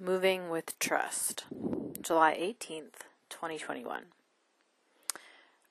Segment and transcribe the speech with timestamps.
[0.00, 1.44] Moving with Trust,
[2.02, 4.06] July 18th, 2021.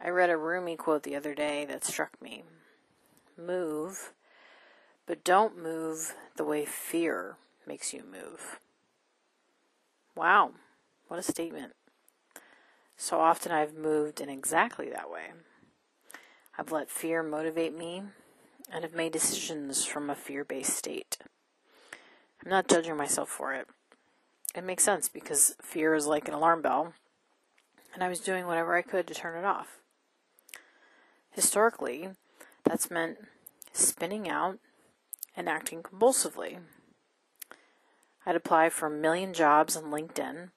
[0.00, 2.44] I read a Rumi quote the other day that struck me.
[3.36, 4.12] Move,
[5.06, 7.34] but don't move the way fear
[7.66, 8.60] makes you move.
[10.14, 10.52] Wow,
[11.08, 11.72] what a statement.
[12.96, 15.32] So often I've moved in exactly that way.
[16.56, 18.04] I've let fear motivate me
[18.70, 21.18] and have made decisions from a fear based state.
[22.44, 23.66] I'm not judging myself for it
[24.54, 26.94] it makes sense because fear is like an alarm bell,
[27.94, 29.78] and I was doing whatever I could to turn it off.
[31.30, 32.10] Historically,
[32.64, 33.18] that's meant
[33.72, 34.58] spinning out
[35.36, 36.58] and acting compulsively.
[38.26, 40.50] I'd apply for a million jobs on LinkedIn,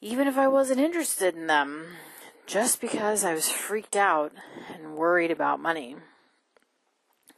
[0.00, 1.86] even if I wasn't interested in them,
[2.46, 4.32] just because I was freaked out
[4.72, 5.96] and worried about money.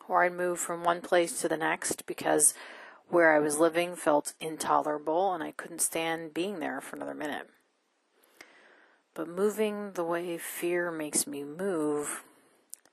[0.09, 2.52] Or I'd move from one place to the next because
[3.12, 7.47] where I was living felt intolerable and I couldn't stand being there for another minute.
[9.13, 12.24] But moving the way fear makes me move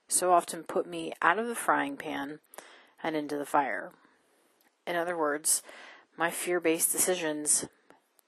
[0.08, 2.40] so often put me out of the frying pan
[3.02, 3.92] and into the fire.
[4.86, 5.62] In other words,
[6.18, 7.64] my fear based decisions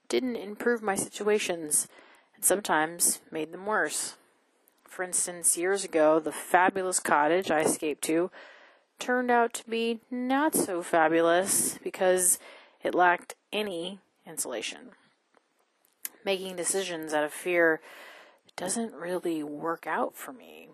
[0.08, 1.88] didn't improve my situations
[2.34, 4.16] and sometimes made them worse.
[4.84, 8.30] For instance, years ago, the fabulous cottage I escaped to
[9.02, 12.38] turned out to be not so fabulous because
[12.84, 14.90] it lacked any insulation.
[16.24, 17.80] Making decisions out of fear
[18.54, 20.68] doesn't really work out for me.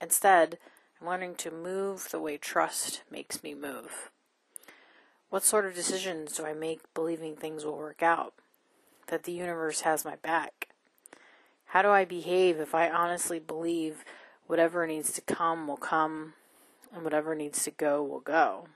[0.00, 0.56] Instead,
[0.98, 4.10] I'm learning to move the way trust makes me move.
[5.28, 8.32] What sort of decisions do I make believing things will work out?
[9.08, 10.68] That the universe has my back?
[11.66, 14.02] How do I behave if I honestly believe
[14.46, 16.32] whatever needs to come will come
[16.92, 18.68] and whatever needs to go will go.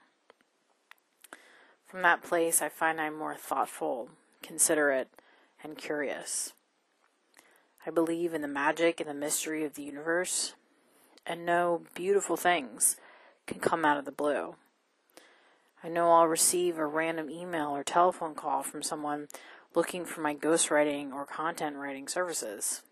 [1.86, 4.08] From that place, I find I'm more thoughtful,
[4.42, 5.08] considerate,
[5.62, 6.54] and curious.
[7.86, 10.54] I believe in the magic and the mystery of the universe
[11.26, 12.96] and know beautiful things
[13.46, 14.54] can come out of the blue.
[15.84, 19.28] I know I'll receive a random email or telephone call from someone
[19.74, 22.82] looking for my ghostwriting or content writing services.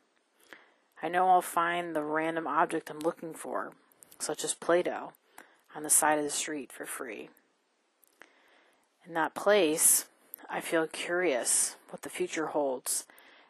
[1.03, 3.73] I know I'll find the random object I'm looking for
[4.21, 5.13] such as Play Doh,
[5.75, 7.29] on the side of the street for free.
[9.07, 10.07] In that place,
[10.49, 13.07] I feel curious what the future holds,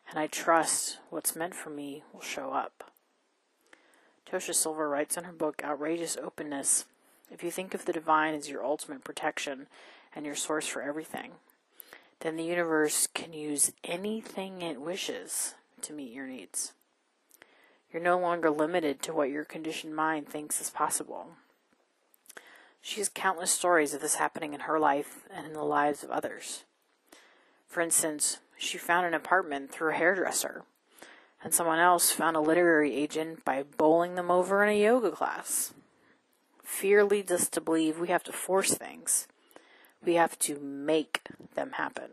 [0.09, 2.91] and I trust what's meant for me will show up.
[4.31, 6.85] Tosha Silver writes in her book Outrageous Openness
[7.31, 9.67] If you think of the divine as your ultimate protection
[10.15, 11.33] and your source for everything,
[12.21, 16.73] then the universe can use anything it wishes to meet your needs.
[17.93, 21.29] You're no longer limited to what your conditioned mind thinks is possible.
[22.81, 26.11] She has countless stories of this happening in her life and in the lives of
[26.11, 26.65] others.
[27.67, 30.63] For instance, she found an apartment through a hairdresser,
[31.43, 35.75] and someone else found a literary agent by bowling them over in a yoga class.
[36.63, 39.27] Fear leads us to believe we have to force things.
[40.05, 41.23] We have to make
[41.55, 42.11] them happen.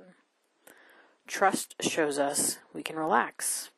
[1.28, 3.70] Trust shows us we can relax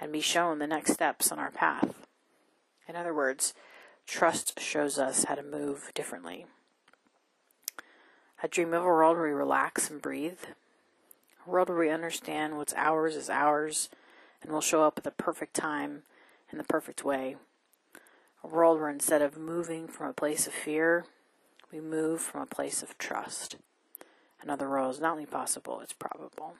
[0.00, 1.94] and be shown the next steps on our path.
[2.88, 3.54] In other words,
[4.06, 6.46] trust shows us how to move differently.
[8.42, 10.40] I dream of a world where we relax and breathe,
[11.46, 13.88] a world where we understand what's ours is ours
[14.42, 16.02] and will show up at the perfect time
[16.52, 17.36] in the perfect way.
[18.44, 21.06] A world where instead of moving from a place of fear,
[21.72, 23.56] we move from a place of trust.
[24.40, 26.54] Another world is not only possible, it's probable.